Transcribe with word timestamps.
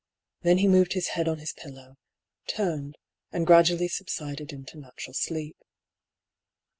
Then 0.41 0.57
he 0.57 0.67
moved 0.67 0.93
his 0.93 1.09
head 1.09 1.27
on 1.27 1.37
his 1.37 1.53
pillow, 1.53 1.95
turned, 2.47 2.97
and 3.31 3.45
gradually 3.45 3.87
subsided 3.87 4.51
into 4.51 4.79
natural 4.79 5.13
sleep. 5.13 5.57